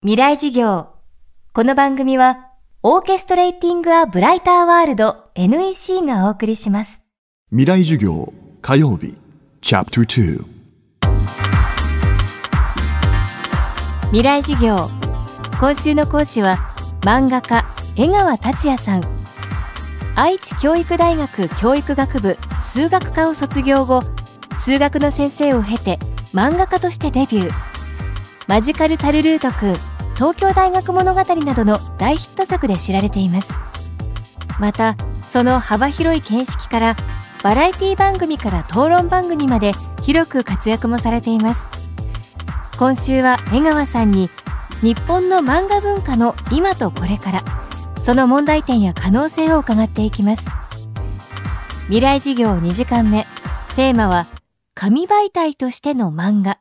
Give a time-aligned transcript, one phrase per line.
[0.00, 0.90] 未来事業。
[1.52, 2.52] この番組は
[2.84, 7.02] オーケストレーティング・ア・ブライター・ワールド NEC がお送りします。
[7.50, 8.32] 未来授業
[8.62, 9.16] 火曜日
[9.60, 10.44] チャプター
[14.12, 14.86] 未来事業。
[15.58, 16.58] 今週の講師は
[17.00, 19.02] 漫画家江川達也さん。
[20.14, 24.02] 愛知教育大学教育学部数学科を卒業後
[24.64, 25.98] 数学の先生を経て
[26.32, 27.78] 漫画家としてデビュー。
[28.46, 29.87] マジカルタルルートくん
[30.18, 33.48] 東京大学物語などの大ヒット作で知られています。
[34.58, 34.96] また
[35.30, 36.96] その幅広い見識から
[37.44, 41.88] バラエティ番組から討論番組まで広く活躍もされています。
[42.80, 44.28] 今週は江川さんに
[44.82, 47.44] 日本の漫画文化の今とこれから
[48.04, 50.42] その問題点や可能性を伺っていきます。
[51.82, 53.24] 未来事業2時間目。
[53.76, 54.26] テーマは
[54.74, 56.58] 紙媒体としての漫画。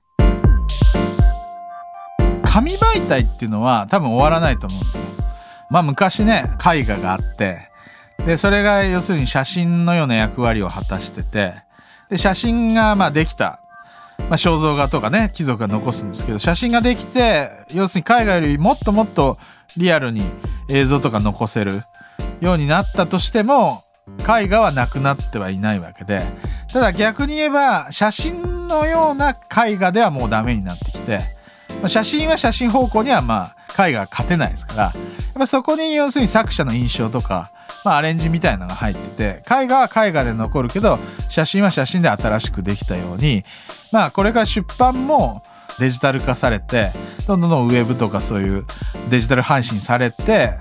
[2.58, 5.04] 紙媒体っていうのは多分終わらないと思うんですよ。
[5.70, 6.44] まあ昔ね、
[6.74, 7.70] 絵画があって、
[8.26, 11.54] で、それが要するに写真のような役割を果たしてて、
[12.10, 13.60] で、写真がまあできた。
[14.18, 19.38] まあ肖像画とかね、貴族が残すんですけど、写真ができて、要するに絵画よりもっともっと
[19.78, 20.24] リアルに
[20.68, 21.84] 映像とか残せる
[22.40, 23.84] ようになったとしても、
[24.22, 26.24] 絵画はなくなってはいないわけで、
[26.74, 31.37] ただ逆に言えば、写真のような絵画ではもうダメになってきて、
[31.82, 34.94] ま写真は写真方向にはまあ絵画が勝てないですからやっ
[35.36, 37.52] ぱそこに要するに作者の印象とか、
[37.86, 43.44] まあ、アレンジみたいなのが入ってて絵画は絵画で残るけど写真は写真で新しくできたように
[43.92, 45.44] まあこれから出版も
[45.80, 46.92] デジタル化されて
[47.28, 48.66] どんどんウェブとかそういう
[49.10, 50.52] デジタル配信されて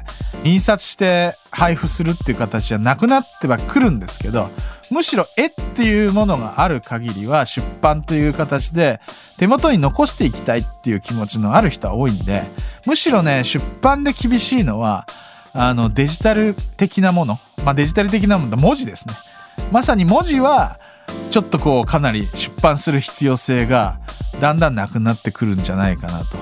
[0.45, 4.51] 印刷して配布するっていう形じゃなくなってはくるんですけど
[4.91, 9.01] むしろ絵っていうものがある限りは出版という形で
[9.37, 12.45] 手元に残していきたいっていう気持ちのある人は多いんで
[12.87, 15.07] むしろね出版で厳しいのは
[15.53, 19.15] あのデジタル的なものまあデジタル的なもの文字ですね。
[19.73, 20.79] まさに文字は
[21.31, 23.99] ちょっとこうかなり出版する必要性が
[24.41, 26.37] だんだんなくなってくるんじゃないかなと。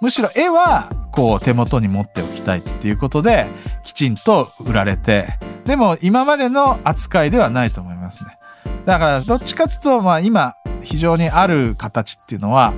[0.00, 3.46] むしろ絵はこう手元に持っておきたいっていうことで
[3.84, 8.38] きちんと売られてでも今までの扱いではないと思いますね。
[8.84, 12.74] だからどっちかっていうとまあ今非常にある形っていうのは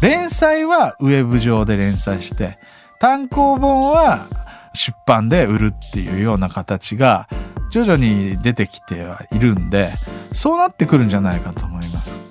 [0.00, 2.58] 連載はウェブ上で連載して
[3.00, 4.28] 単行本は
[4.72, 7.28] 出版で売るっていうような形が
[7.70, 9.92] 徐々に出てきてはいるんで
[10.32, 12.22] そうなってくるんじゃないかと思います。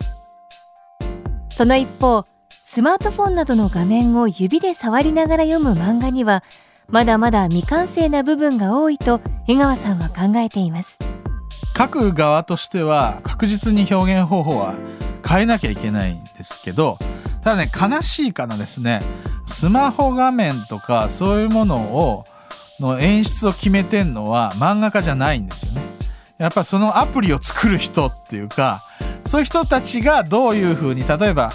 [1.50, 2.26] その一方
[2.64, 6.44] スマートフォンなどの画面を指で触りながら読む漫画には
[6.91, 10.97] まだまだ未完成な部分が多いと江川さんは考えています。
[11.77, 14.75] 書く側としては確実に表現方法は
[15.25, 16.97] 変えなきゃいけないんですけど
[17.41, 19.01] ただね悲しいかなですね。
[19.45, 22.25] スマホ画面とかそういうものを
[22.79, 25.81] の演出を決めてんのは漫画家じゃないんですよね。
[26.38, 28.83] やっぱそのアプリを作る人っていうか
[29.25, 31.51] そういう人たちがどういう風に例えば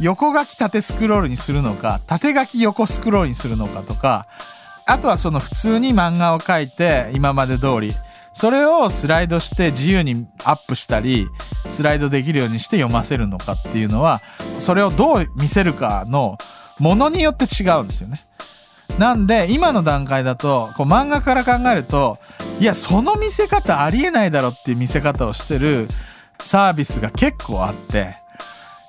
[0.00, 4.26] 横書き縦スクロールにするのか縦書き横スクロールにするのかとか
[4.88, 7.94] あとはその普通に漫画を描いて今まで通り
[8.32, 11.26] それをスライドして自由にアップしたり
[11.68, 14.22] スライドできるようにして読ませるのかっていうのは
[14.58, 16.38] それをどう見せるかの
[16.78, 18.24] ものによって違うんですよね。
[18.96, 22.18] なんで今の段階だとこう漫画から考えると
[22.58, 25.86] いやその見せ方ありえないだろっていう見せ方をしてる
[26.42, 28.16] サービスが結構あって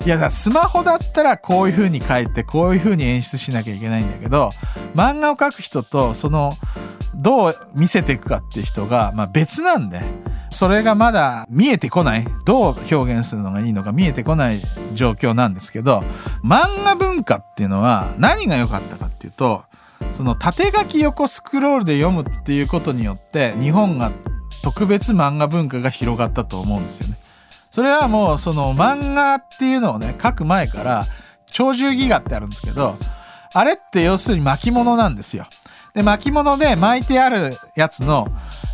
[0.05, 4.49] いやスマホだったらこういう風に書いてこういう風に演出しなきゃいけないんだけど
[4.95, 6.53] 漫画を描く人とその
[7.15, 10.01] どう見せていくかっていう人が、まあ、別なんで
[10.51, 14.61] それがまだ見えてこないどう表現するのがいいのか見えてこない
[14.93, 16.03] 状況なんですけど
[16.43, 19.63] 漫画文化っていうのは何が良かったかっていうと
[20.11, 24.13] その縦書き横スクロールで読むっていうことによって日本が
[24.63, 27.17] 特別漫画文化が広がったと思うんですよね。
[27.71, 31.05] それはもうその漫画っていうのをね書く前から
[31.55, 32.97] 鳥獣戯画ってあるんですけど
[33.53, 35.45] あれって要するに巻物なんですよ。
[35.93, 38.27] で巻物で巻いてあるやつの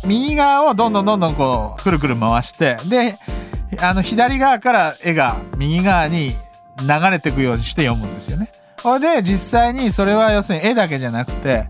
[0.04, 3.18] 右側をどんどんどんどんこうくるくる回してで
[3.80, 6.34] あの左側から絵が右側に
[6.80, 8.52] 流れていくようにして読むんですよね。
[8.82, 11.68] これで実際にそれは要するに絵だけじゃなくて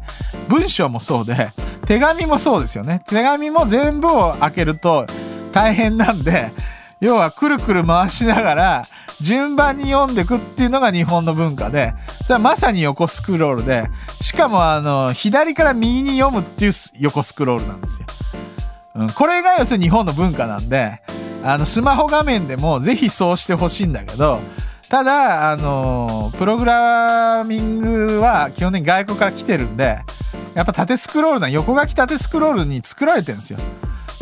[0.49, 1.53] 文章もそうで
[1.87, 3.03] 手紙もそうですよね。
[3.07, 5.07] 手紙も全部を開けると
[5.53, 6.53] 大変なんで
[7.01, 8.87] 要はくるくる回しながら
[9.21, 11.95] 順番に読んでいくっていうのが日本の文化で
[12.25, 13.89] それはまさに横スクロールで
[14.21, 18.07] しかもあの左から右に読むっていう横スクロールなんですよ。
[18.95, 21.03] うん、これが要するに日本の文化なんで
[21.45, 24.41] あのスマホ画面でもぜひそうしてほしいんだけど
[24.89, 29.99] ただあのプログラミングは基本的に外国から来てるんで
[30.55, 33.59] やっぱ縦スクロールな横書き縦スクロールに作られてるんですよ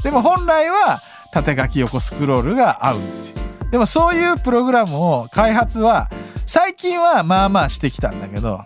[0.03, 1.01] でも本来は
[1.35, 3.37] 縦書き横スクロールが合うんですよ。
[3.73, 6.09] でもそういうプログラムを開発は
[6.47, 8.63] 最近はまあまあしてきたんだけど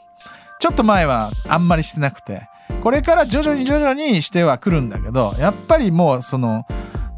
[0.61, 2.47] ちょっと前はあんまりしてなくて
[2.82, 6.67] これから徐々に徐々にしてはくるんだけどやっぱりもうその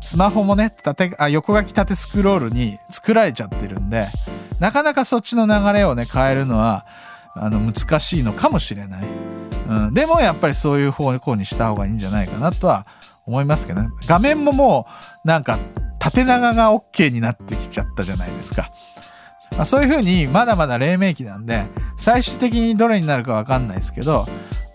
[0.03, 4.09] スマホもね縦あ横書き縦スクロールに作られちゃってるんで
[4.61, 6.87] なかなかそっちの流れをね変えるのは
[7.35, 9.05] あの難しいのかもしれない、
[9.69, 12.87] うん、でもやっぱりそういう方向にした方がいいんじゃないかなとは
[13.31, 13.89] 思いますけどね。
[14.07, 14.87] 画面もも
[15.25, 15.59] うなんか
[16.01, 18.73] 縦長が OK になってきちゃったじゃないですか、
[19.53, 21.67] まあ、そういうふうにまだまだ黎明期なんで
[21.97, 24.27] 最終的にどれになるかわかんないですけど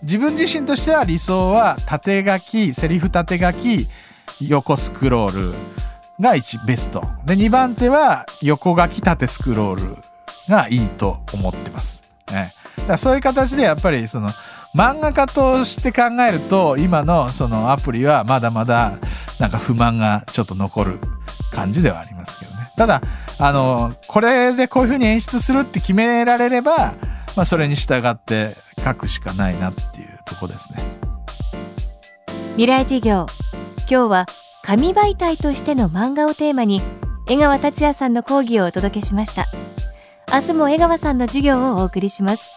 [0.02, 3.88] 自分自身としては理想は縦書きセリフ縦書き
[4.40, 5.54] 横スクロール
[6.20, 7.02] が1ベスト。
[7.26, 9.96] で2番手は横書き縦スクロール
[10.48, 14.30] がいいと思ってます、ね、だからそういう形でやっぱりその
[14.76, 18.98] 漫画家として考えると今のそのアプリはまだまだ
[19.38, 20.98] なんか不満がちょっと残る
[21.50, 22.72] 感じではありますけどね。
[22.76, 23.00] ただ
[23.38, 26.92] あのこれでこういう風に演出するって決められれば、
[27.36, 30.82] まあ、それに従って書くしかないなっていうとこですね。
[32.56, 33.24] 未来授業
[33.90, 34.26] 今日は
[34.62, 36.82] 紙媒体としての漫画をテーマに
[37.28, 39.46] 江川達也さんの講義をお届けしました。
[40.30, 42.55] 明日も江川さんの授業をお送りします。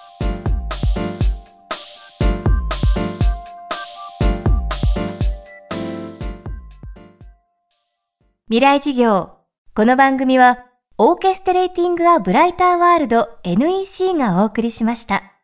[8.49, 9.29] 未来事業
[9.75, 10.65] この番組は
[10.97, 15.38] オーケストレーティング・ア・ブライター・ワールド NEC がお送りしました。